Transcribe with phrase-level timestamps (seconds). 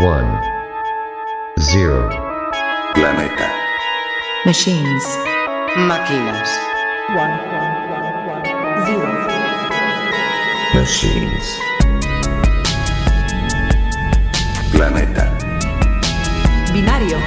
[0.00, 0.40] One.
[1.60, 2.08] Zero.
[2.94, 3.48] Planeta.
[4.44, 5.04] Machines.
[5.76, 6.48] Máquinas.
[7.14, 7.34] One.
[8.86, 9.08] Zero.
[10.74, 11.58] Machines.
[14.72, 15.24] Planeta.
[16.72, 17.18] Binario.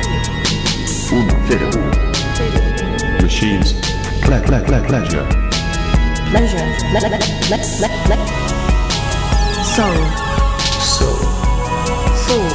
[1.11, 3.21] 1, 0, 1.
[3.21, 3.73] Machines.
[4.21, 5.25] Ple, ple, ple, pleasure.
[6.32, 6.66] Pleasure.
[6.93, 7.20] Le- le- le-
[7.50, 8.25] le- le-
[9.75, 9.97] Soul.
[10.79, 11.20] Soul.
[12.25, 12.54] Soul.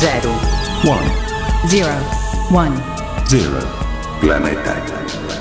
[0.00, 0.32] Zero.
[0.82, 1.92] 1, Zero.
[2.50, 2.74] One.
[3.28, 3.60] 0.
[4.20, 4.74] Planeta.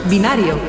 [0.09, 0.68] Binario.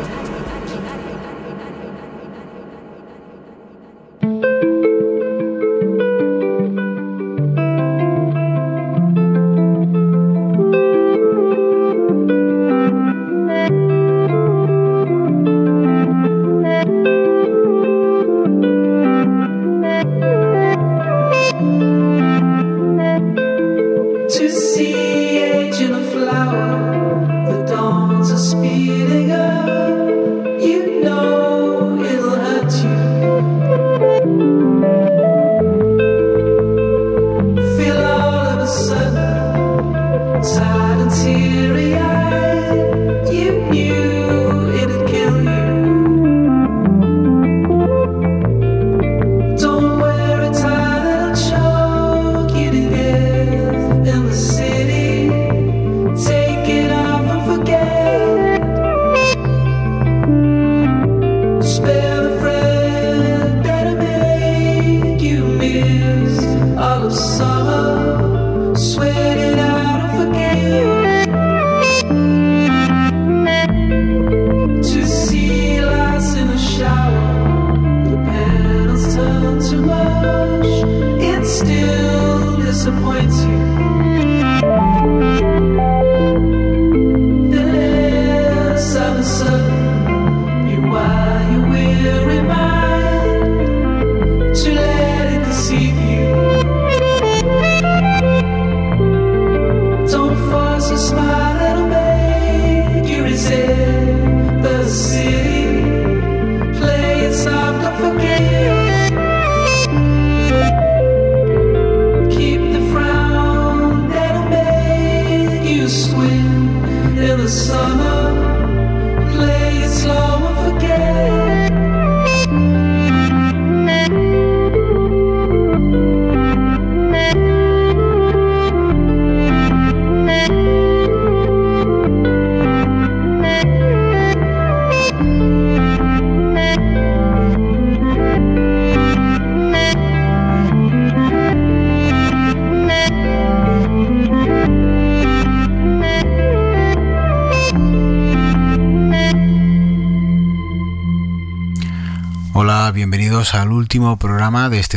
[154.50, 154.90] Programa de 2015 de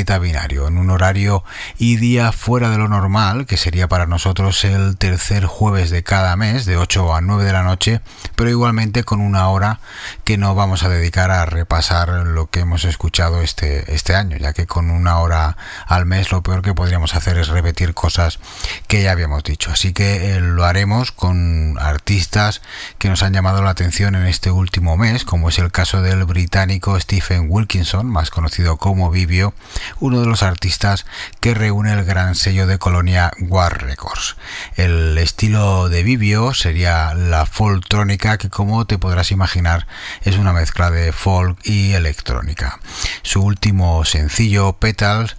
[0.00, 1.44] Planeta Binario, en un horario
[1.76, 6.36] y día fuera de lo normal, que sería para nosotros el tercer jueves de cada
[6.36, 8.00] mes, de 8 a 9 de la noche,
[8.34, 9.78] pero igualmente con una hora
[10.24, 14.54] que no vamos a dedicar a repasar lo que hemos escuchado este, este año, ya
[14.54, 18.38] que con una hora al mes lo peor que podríamos hacer es repetir cosas
[18.86, 19.70] que ya habíamos dicho.
[19.70, 22.62] Así que eh, lo haremos con artistas
[22.96, 26.24] que nos han llamado la atención en este último mes, como es el caso del
[26.24, 29.52] británico Stephen Wilkinson, más conocido como Vivio,
[29.98, 31.06] uno de los artistas
[31.40, 34.36] que reúne el gran sello de Colonia War Records.
[34.76, 39.86] El estilo de Vivio sería la folktrónica que como te podrás imaginar
[40.22, 42.78] es una mezcla de folk y electrónica.
[43.22, 45.36] Su último sencillo, Petals,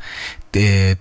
[0.53, 0.97] eh,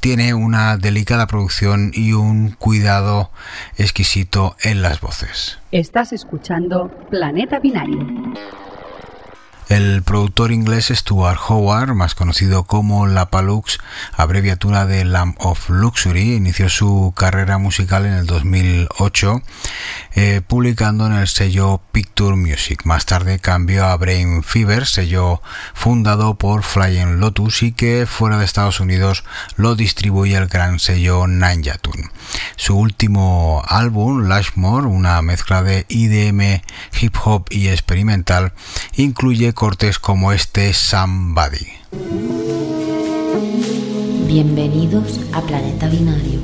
[0.00, 3.30] tiene una delicada producción y un cuidado
[3.76, 5.58] exquisito en las voces.
[5.70, 8.06] Estás escuchando Planeta Binario.
[9.68, 13.78] El productor inglés Stuart Howard, más conocido como La Palux,
[14.16, 19.42] abreviatura de Lamp of Luxury, inició su carrera musical en el 2008
[20.14, 22.80] eh, publicando en el sello Picture Music.
[22.84, 25.42] Más tarde cambió a Brain Fever, sello
[25.74, 29.22] fundado por Flying Lotus y que fuera de Estados Unidos
[29.56, 32.08] lo distribuye el gran sello Ninja Tune.
[32.56, 36.62] Su último álbum, Lashmore, una mezcla de IDM,
[37.00, 38.54] hip hop y experimental,
[38.96, 41.66] incluye cortes como este Somebody.
[44.28, 46.38] Bienvenidos a Planeta Binario.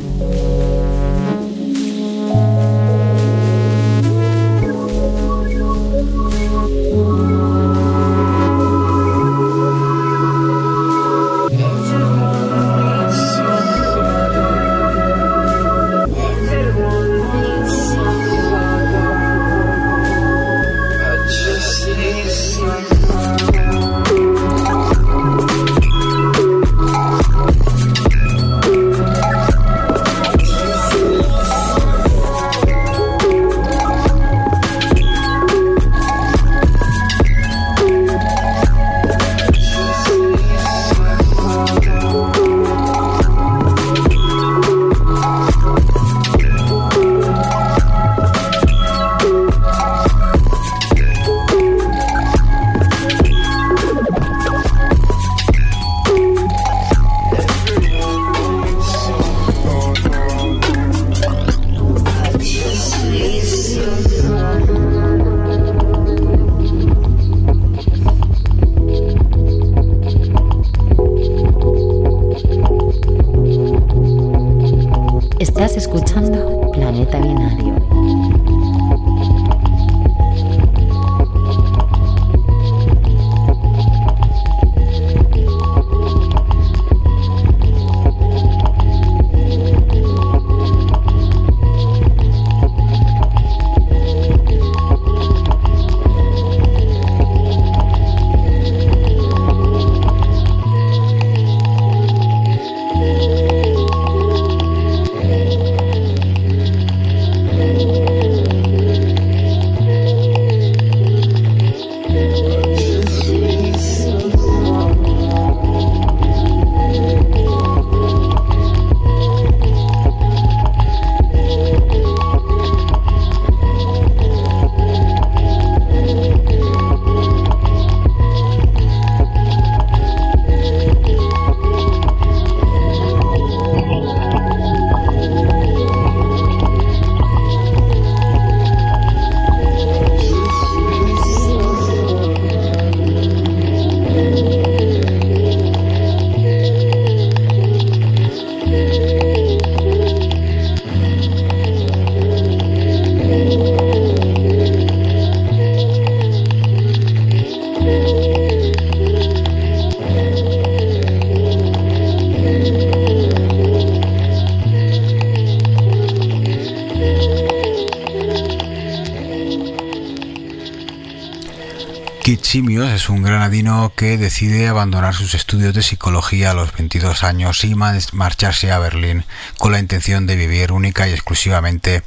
[172.95, 177.75] Es un granadino que decide abandonar sus estudios de psicología a los 22 años y
[177.75, 179.25] marcharse a Berlín
[179.59, 182.05] con la intención de vivir única y exclusivamente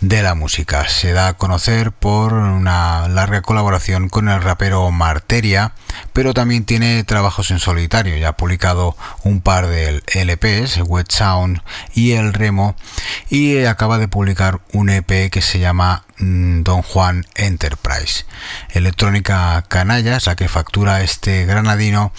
[0.00, 0.88] de la música.
[0.88, 5.74] Se da a conocer por una larga colaboración con el rapero Marteria,
[6.12, 8.16] pero también tiene trabajos en solitario.
[8.16, 11.60] Ya ha publicado un par de LPs, Wet Sound
[11.94, 12.76] y El Remo,
[13.30, 18.26] y acaba de publicar un EP que se llama mm, Don Juan Enterprise.
[18.70, 22.12] Electrónica canalla es la que factura este granadino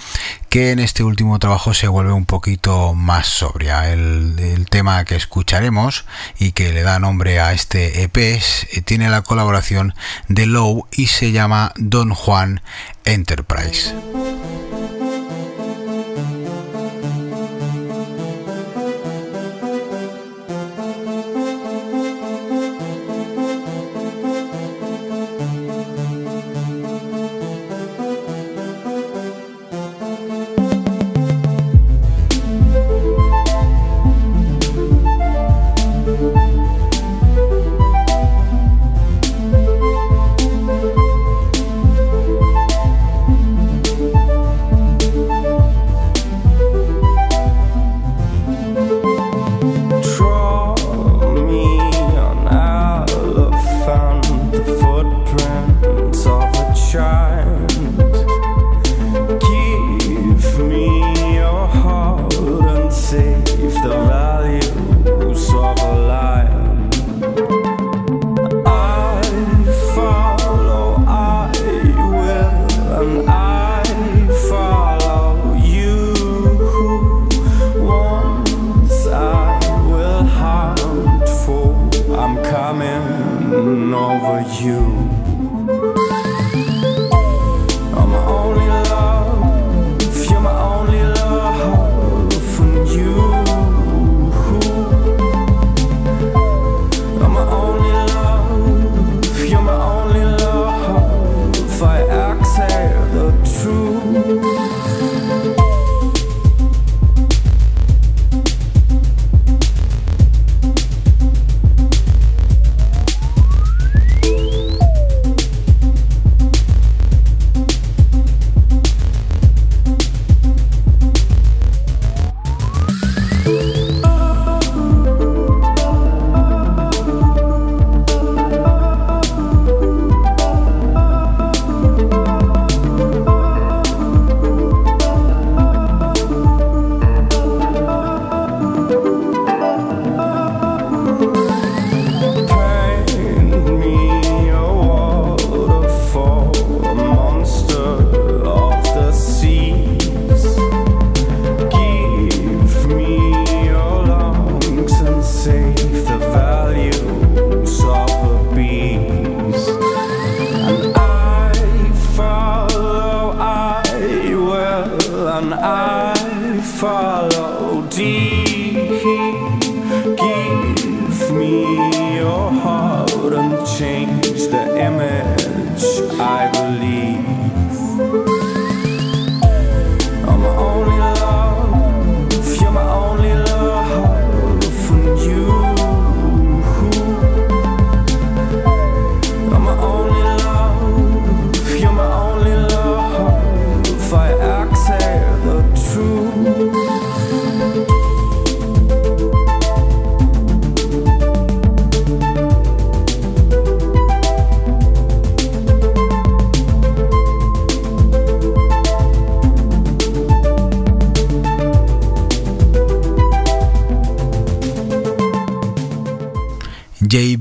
[0.50, 3.92] que en este último trabajo se vuelve un poquito más sobria.
[3.92, 6.06] El, tema que escucharemos
[6.40, 8.42] y que le da nombre a este EP eh,
[8.86, 9.94] tiene la colaboración
[10.30, 12.62] de Low y se llama Don Juan
[13.04, 13.94] Enterprise.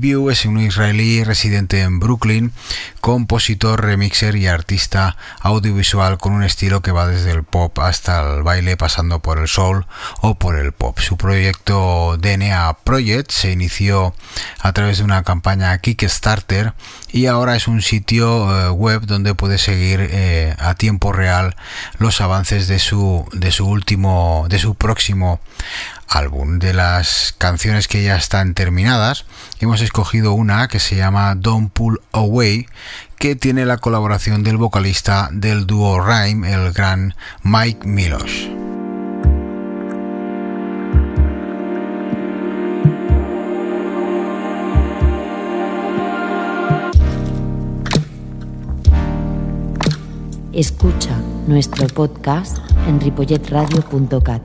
[0.01, 2.51] View es un israelí residente en Brooklyn,
[3.01, 8.41] compositor, remixer y artista audiovisual con un estilo que va desde el pop hasta el
[8.41, 9.85] baile pasando por el soul
[10.21, 10.97] o por el pop.
[10.97, 14.15] Su proyecto DNA Project se inició
[14.59, 16.73] a través de una campaña Kickstarter
[17.11, 21.55] y ahora es un sitio eh, web donde puede seguir eh, a tiempo real
[21.99, 25.39] los avances de su, de su último, de su próximo
[26.11, 26.59] álbum.
[26.59, 29.25] De las canciones que ya están terminadas,
[29.59, 32.67] hemos escogido una que se llama Don't Pull Away,
[33.17, 38.49] que tiene la colaboración del vocalista del dúo Rhyme, el gran Mike Milos.
[50.53, 54.41] Escucha nuestro podcast en ripolletradio.cat.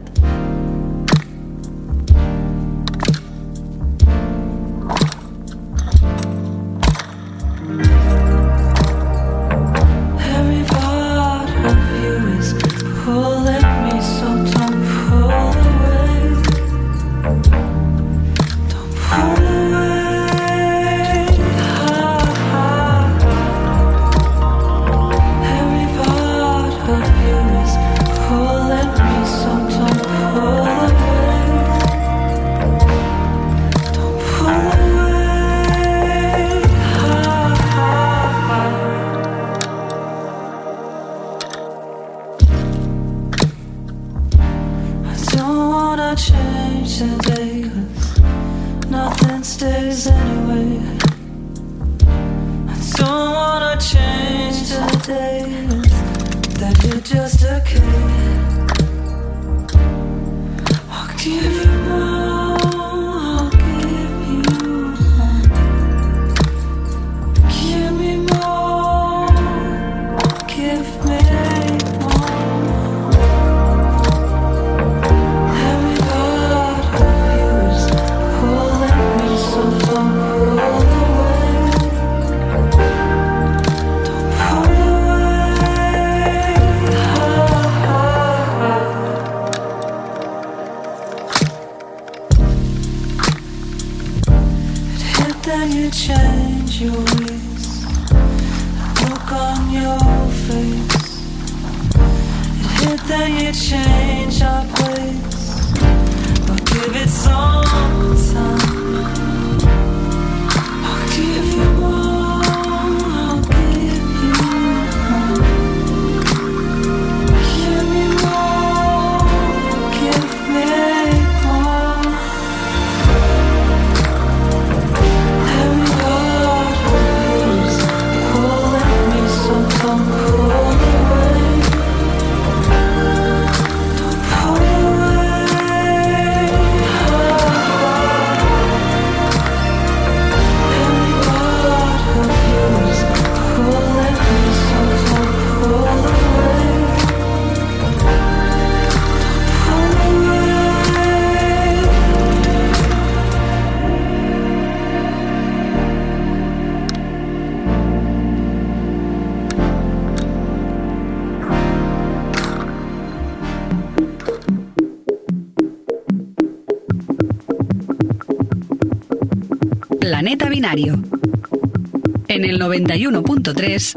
[172.36, 173.94] En el 91.3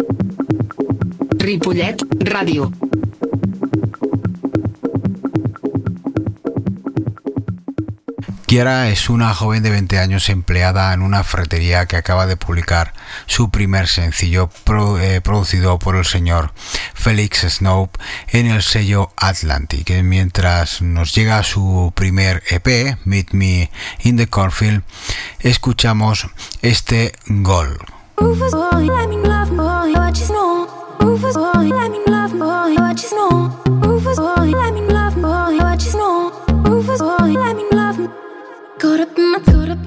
[1.39, 1.98] Ripollet
[2.31, 2.72] Ràdio.
[8.48, 12.93] Kiara es una joven de 20 años empleada en una ferretería que acaba de publicar
[13.27, 16.51] su primer sencillo pro- eh, producido por el señor
[16.96, 17.91] Felix Snow
[18.29, 19.91] en el sello Atlantic.
[19.91, 23.69] Eh, Mientras nos llega su primer EP, Meet Me
[24.03, 24.81] in the Cornfield,
[25.41, 26.27] escuchamos
[26.63, 27.77] este gol.
[28.22, 30.68] Rufus let me love boy, what you know.
[31.02, 33.50] Rufus let me love boy, what you know.
[33.82, 36.32] Rufus let me love boy, what you know.
[36.66, 37.98] Rufus let me love.
[38.80, 39.79] Caught up in my, caught up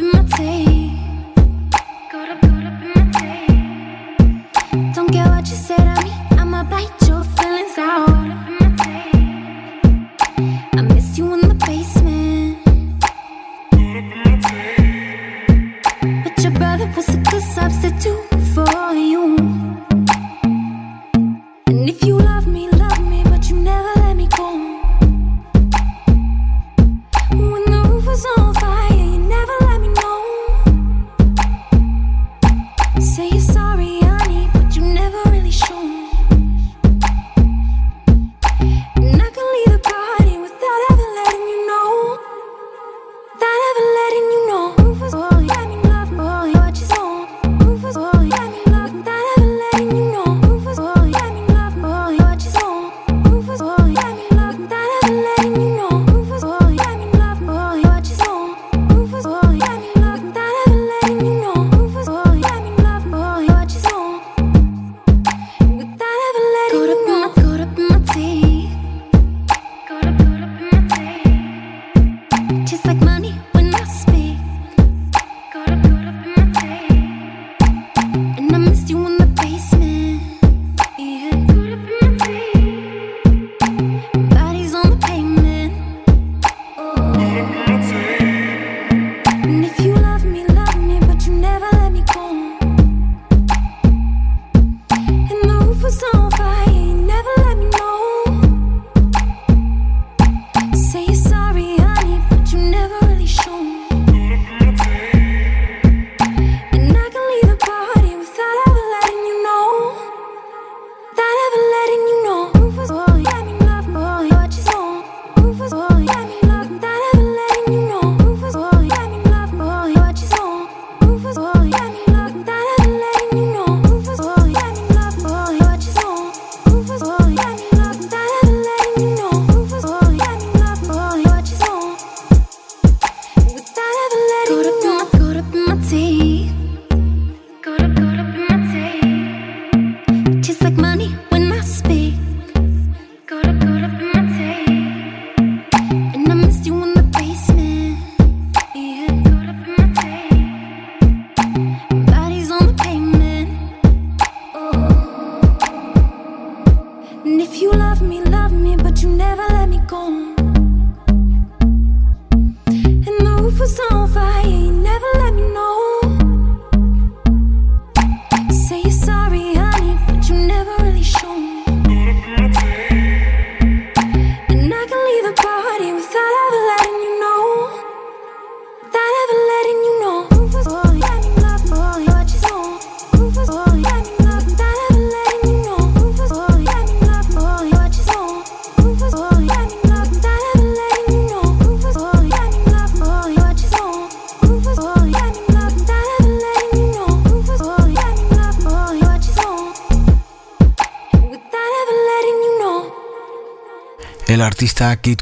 [204.62, 205.21] artista Kid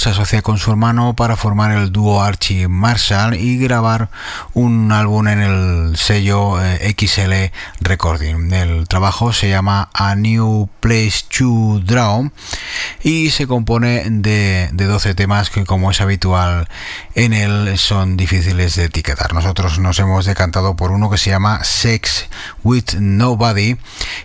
[0.00, 4.08] se asocia con su hermano para formar el dúo Archie Marshall y grabar
[4.54, 8.50] un álbum en el sello eh, XL Recording.
[8.50, 12.30] El trabajo se llama A New Place to Draw
[13.02, 16.66] y se compone de, de 12 temas que como es habitual
[17.14, 19.34] en él son difíciles de etiquetar.
[19.34, 22.26] Nosotros nos hemos decantado por uno que se llama Sex
[22.64, 23.76] with Nobody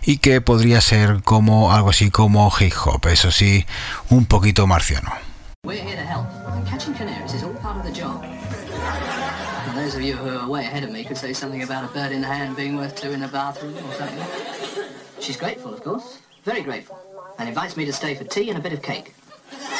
[0.05, 3.65] y que podría ser como algo así como hip hop, eso sí,
[4.09, 5.34] un poquito marciano.
[5.65, 6.27] We're here to help.
[6.53, 8.23] and Catching canaries is all part of the job.
[8.23, 11.91] And those of you who are way ahead of me could say something about a
[11.91, 14.85] bird in the hand being worth two in the bathroom or something.
[15.19, 16.19] She's grateful, of course.
[16.43, 16.99] Very grateful.
[17.39, 19.15] And invites me to stay for tea and a bit of cake.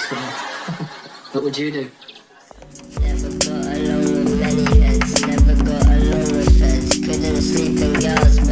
[0.09, 0.15] So,
[1.33, 1.91] what would you do?
[2.99, 6.99] Never got along with many heads, never got along with feds.
[6.99, 8.44] Couldn't sleep in girls'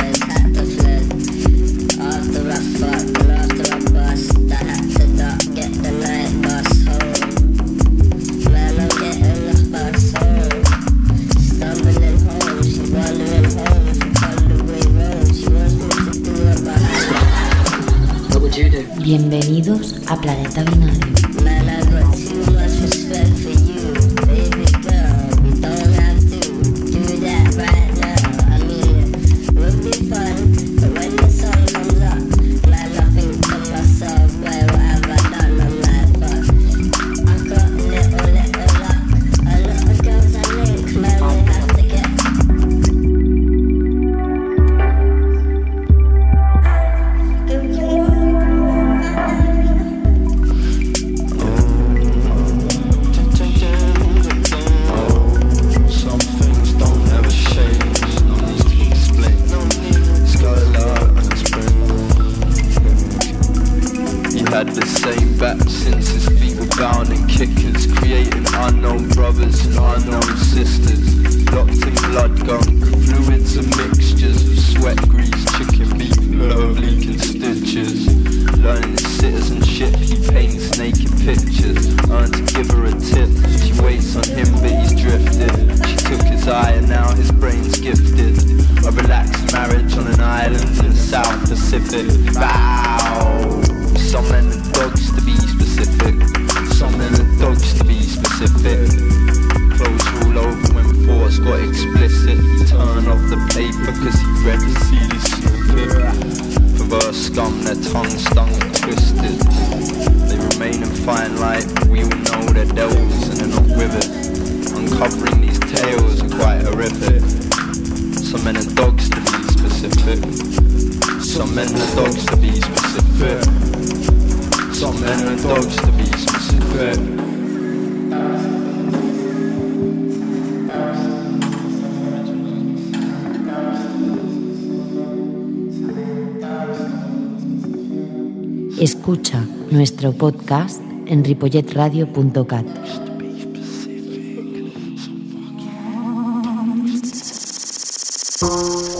[18.56, 21.83] Bienvenidos a Planeta Binario.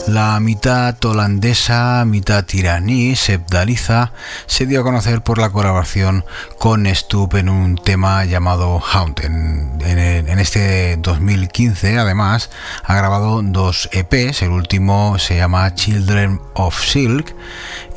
[0.08, 4.12] La mitad holandesa, mitad iraní, Sebdaliza,
[4.46, 6.24] se dio a conocer por la colaboración
[6.58, 9.20] con Stup en un tema llamado Haunt.
[9.24, 12.50] En este 2015, además,
[12.84, 14.42] ha grabado dos EPs.
[14.42, 17.34] El último se llama Children of Silk.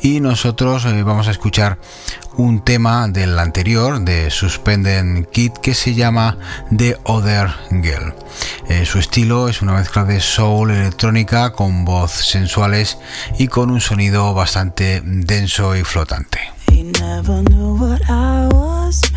[0.00, 1.78] Y nosotros eh, vamos a escuchar
[2.36, 6.38] un tema del anterior, de Suspended Kid, que se llama
[6.76, 8.14] The Other Girl.
[8.68, 12.98] Eh, su estilo es una mezcla de soul electrónica con voz sensuales
[13.38, 16.38] y con un sonido bastante denso y flotante.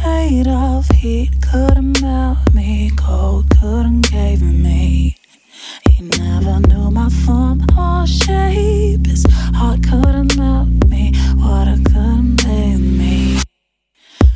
[0.03, 0.87] Made of.
[1.51, 5.20] Couldn't melt me, cold couldn't cave me.
[5.89, 9.05] He never knew my form or shape.
[9.05, 13.39] His heart couldn't melt me, water couldn't bathe me.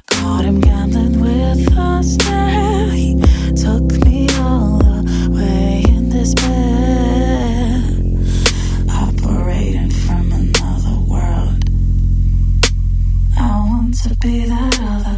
[0.07, 2.89] Caught him gambling with a stare.
[2.91, 3.15] He
[3.55, 7.81] took me all the way in despair.
[8.89, 11.63] Operating from another world.
[13.37, 15.14] I want to be that other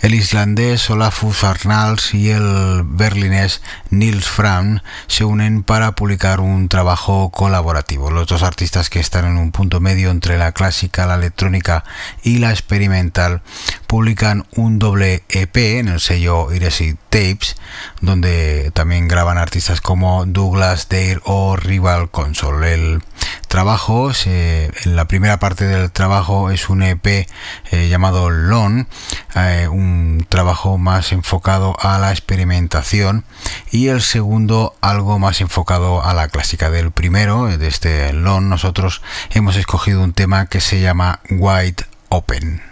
[0.00, 3.60] El islandés Olafus Arnalds y el berlinés
[3.90, 8.10] Nils Fram se unen para publicar un trabajo colaborativo.
[8.10, 11.84] Los dos artistas que están en un punto medio entre la clásica, la electrónica
[12.22, 13.42] y la experimental
[13.86, 17.56] publican un doble EP en el sello Iresid Tapes,
[18.00, 22.72] donde también graban artistas como Douglas Dare o Rival Console.
[22.72, 23.02] El
[23.48, 28.86] trabajo, en la primera parte del trabajo es un EP eh, llamado Lon,
[29.34, 33.24] eh, un trabajo más enfocado a la experimentación
[33.70, 39.02] y el segundo algo más enfocado a la clásica del primero, de este Lon, nosotros
[39.30, 42.62] hemos escogido un tema que se llama White Open.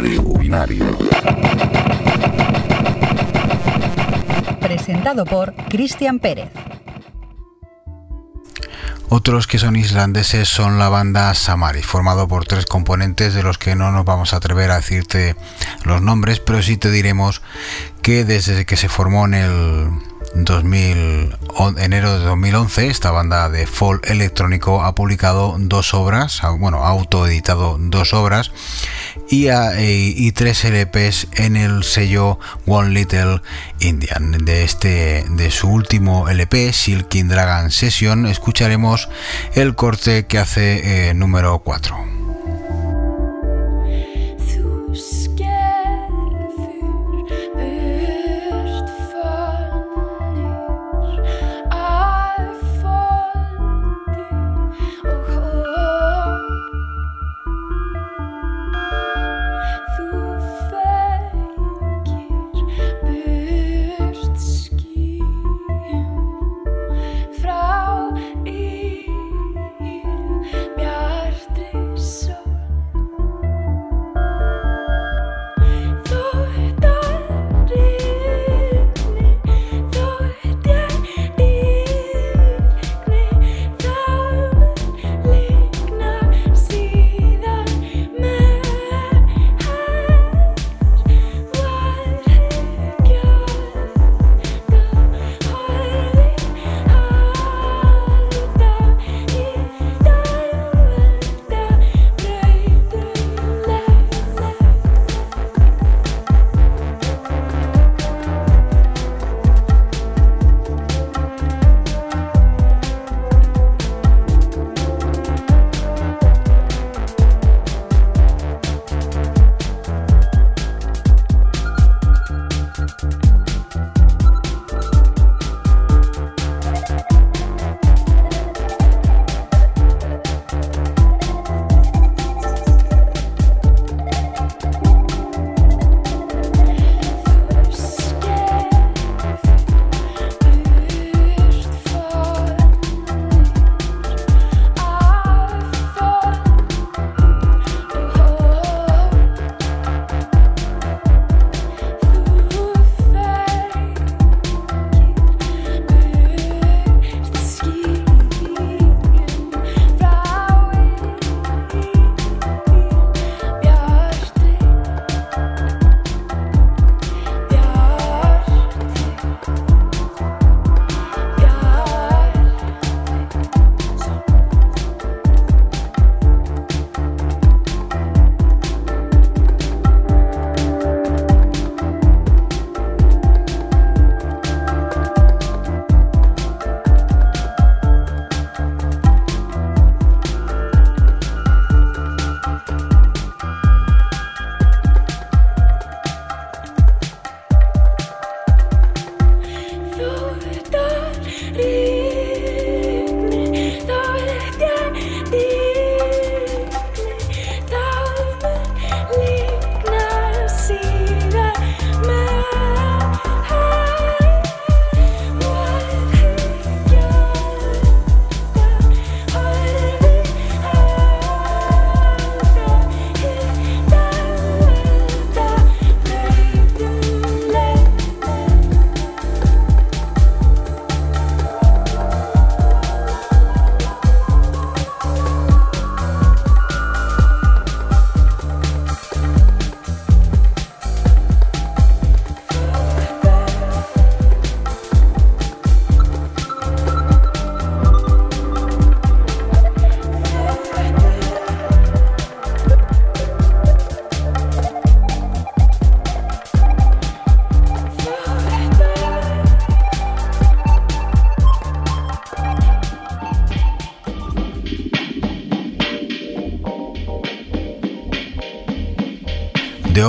[0.00, 0.22] Binario.
[0.38, 0.98] Binario.
[4.60, 6.50] Presentado por Cristian Pérez.
[9.08, 13.76] Otros que son islandeses son la banda Samari, formado por tres componentes de los que
[13.76, 15.36] no nos vamos a atrever a decirte
[15.84, 17.42] los nombres, pero sí te diremos
[18.00, 19.90] que desde que se formó en el
[20.34, 21.36] 2000,
[21.76, 27.76] enero de 2011, esta banda de folk electrónico ha publicado dos obras, bueno, ha autoeditado
[27.78, 28.50] dos obras
[29.28, 33.40] y, y, tres LPs en el sello One Little
[33.80, 34.32] Indian.
[34.44, 39.08] De, este, de su último LP, Silking Dragon Session, escucharemos
[39.54, 42.31] el corte que hace eh, número 4.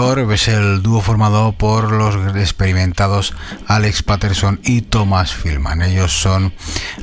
[0.03, 3.33] Es el dúo formado por los experimentados
[3.67, 5.81] Alex Patterson y Thomas Filman.
[5.81, 6.53] Ellos son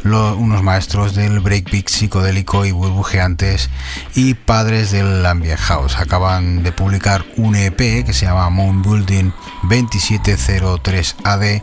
[0.05, 3.71] unos maestros del breakbeat psicodélico y burbujeantes
[4.15, 5.97] y padres del ambient house.
[5.97, 9.33] Acaban de publicar un EP que se llama Moon Building
[9.63, 11.63] 2703 AD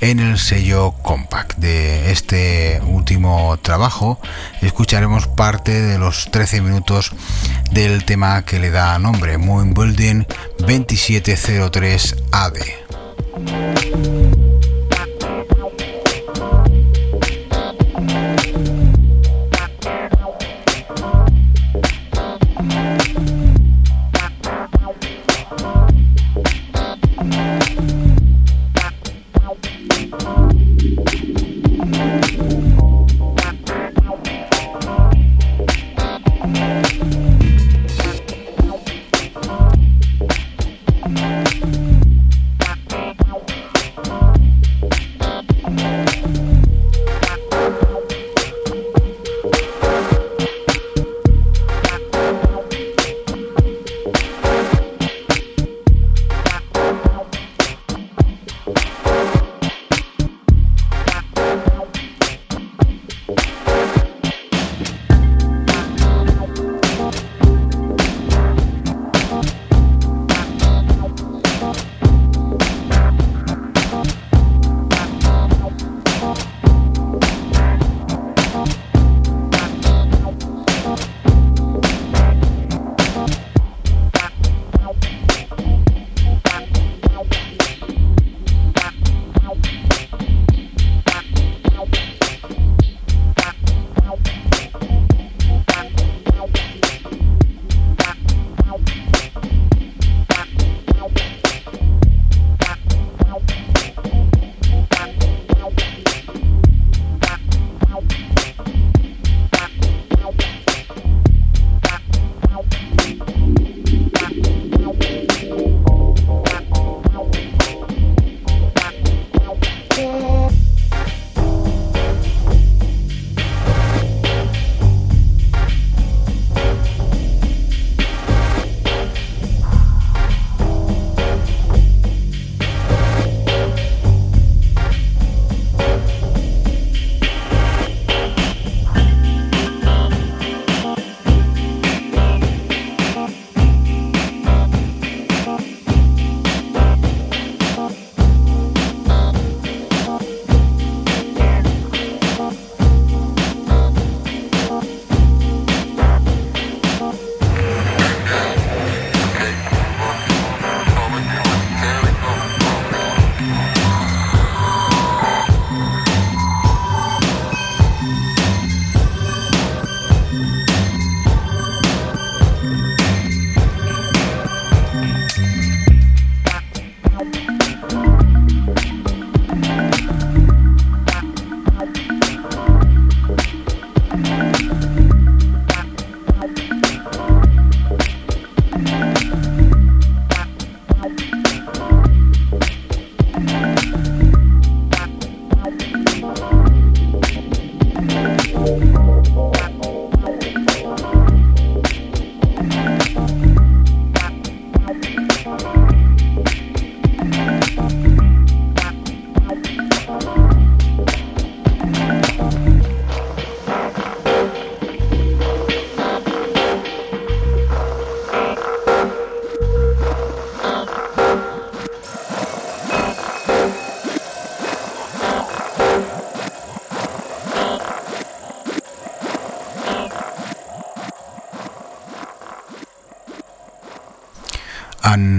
[0.00, 1.58] en el sello Compact.
[1.58, 4.20] De este último trabajo
[4.62, 7.12] escucharemos parte de los 13 minutos
[7.72, 10.24] del tema que le da nombre, Moon Building
[10.58, 12.16] 2703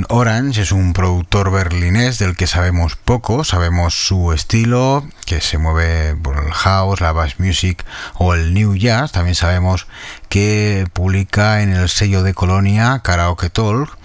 [0.10, 6.16] Orange es un productor berlinés del que sabemos poco, sabemos su estilo, que se mueve
[6.16, 9.88] por el house, la bass music o el new jazz, también sabemos
[10.30, 13.97] que publica en el sello de Colonia Karaoke Talk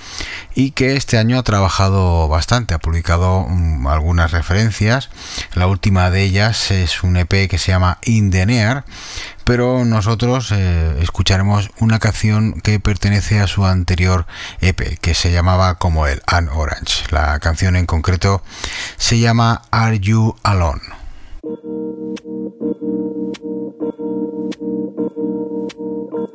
[0.55, 5.11] y que este año ha trabajado bastante, ha publicado mm, algunas referencias,
[5.55, 8.85] la última de ellas es un EP que se llama In the Near,
[9.45, 14.27] pero nosotros eh, escucharemos una canción que pertenece a su anterior
[14.61, 17.05] EP, que se llamaba como el An Orange.
[17.11, 18.43] La canción en concreto
[18.97, 20.83] se llama Are You Alone?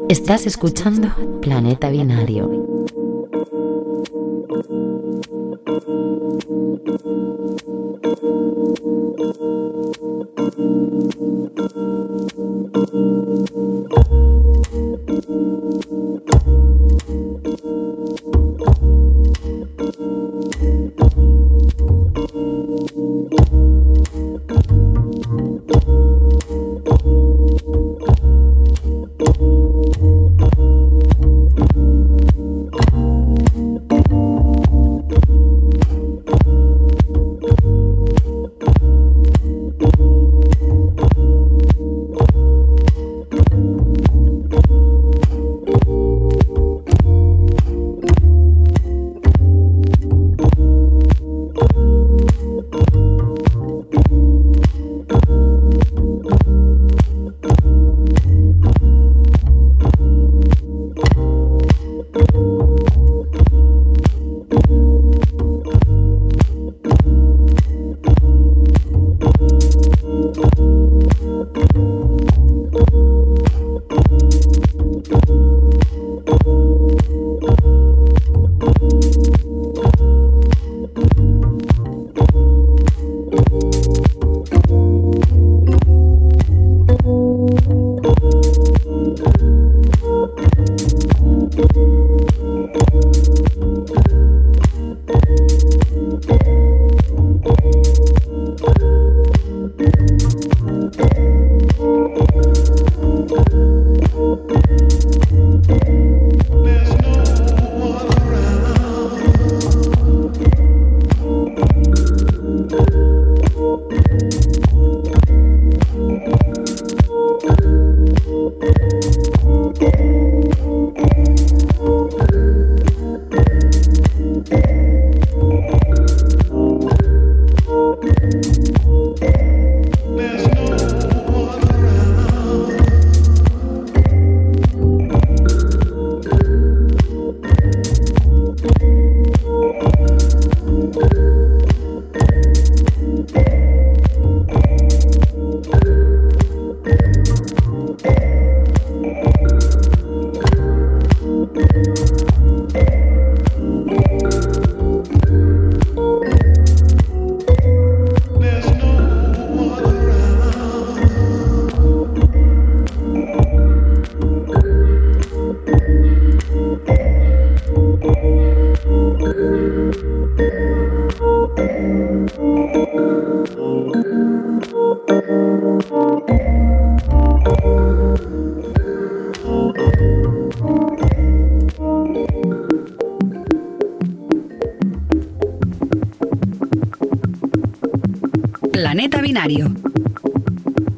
[0.10, 2.77] Estás escuchando Planeta Binario.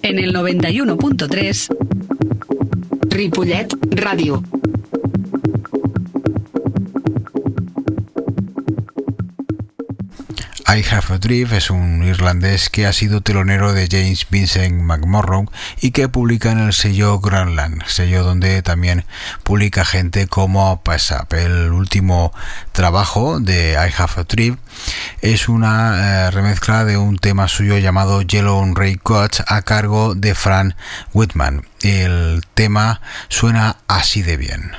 [0.02, 1.76] En el 91.3
[3.10, 4.42] Ripollet Radio.
[10.66, 15.52] I Have a Drift es un irlandés que ha sido telonero de James Vincent McMorrow
[15.82, 19.04] y que publica en el sello Grandland, sello donde también
[19.44, 20.84] publica gente como Up.
[21.32, 22.32] El último
[22.72, 24.60] trabajo de I Have a Drift
[25.22, 30.36] es una eh, remezcla de un tema suyo llamado Yellow Ray Coach a cargo de
[30.36, 30.76] Fran
[31.14, 31.66] Whitman.
[31.82, 34.72] El tema suena así de bien.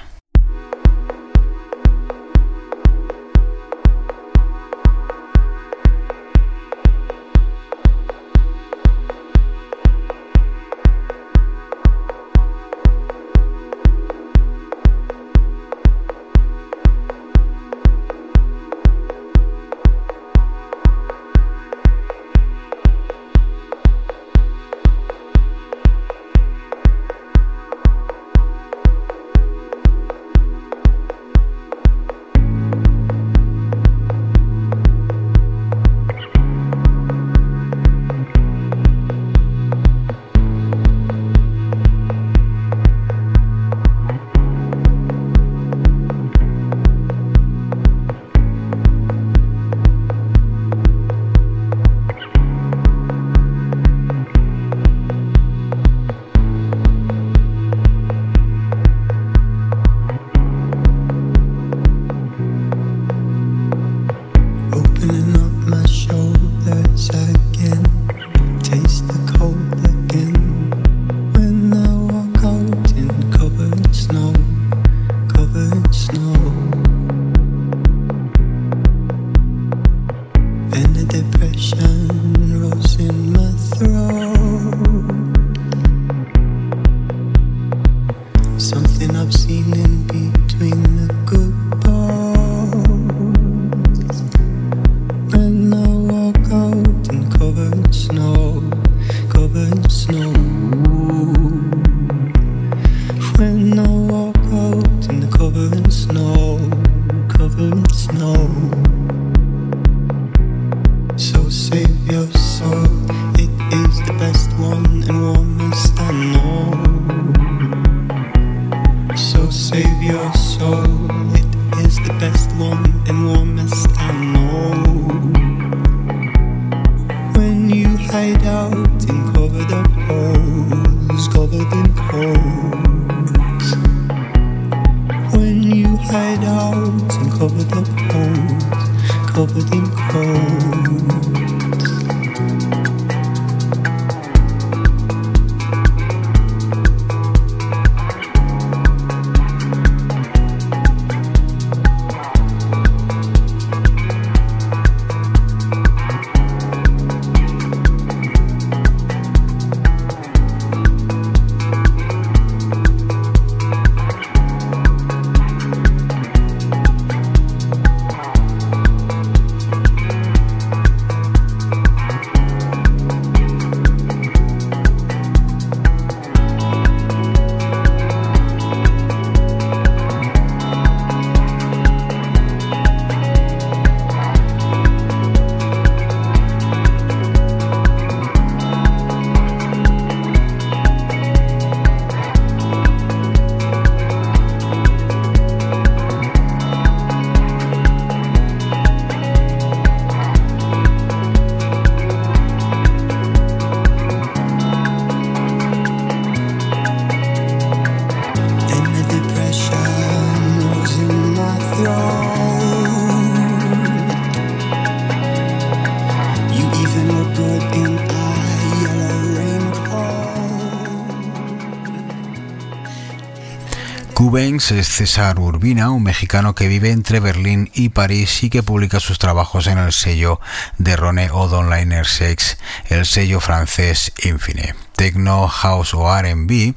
[224.30, 229.00] Cubens es César Urbina, un mexicano que vive entre Berlín y París y que publica
[229.00, 230.38] sus trabajos en el sello
[230.78, 232.56] de Rone O'Donnell Sex,
[232.90, 236.74] el sello francés Infine techno, house o R&B,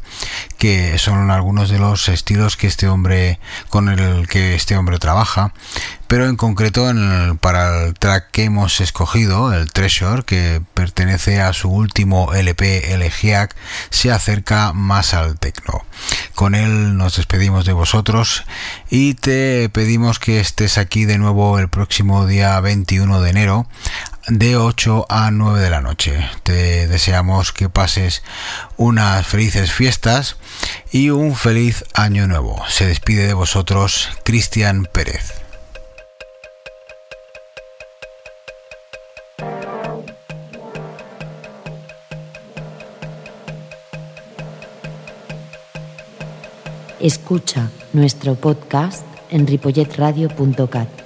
[0.57, 3.37] que son algunos de los estilos que este hombre
[3.67, 5.53] con el que este hombre trabaja,
[6.07, 6.91] pero en concreto
[7.39, 13.55] para el track que hemos escogido, el Treasure, que pertenece a su último LP Elegiac,
[13.89, 15.85] se acerca más al techno.
[16.35, 18.43] Con él nos despedimos de vosotros
[18.89, 23.67] y te pedimos que estés aquí de nuevo el próximo día 21 de enero
[24.27, 26.29] de 8 a 9 de la noche.
[26.43, 28.23] Te deseamos que pases
[28.77, 30.37] unas felices fiestas
[30.91, 32.63] y un feliz año nuevo.
[32.69, 35.42] Se despide de vosotros Cristian Pérez.
[47.03, 51.02] Escucha nuestro podcast en ripolletradio.cat.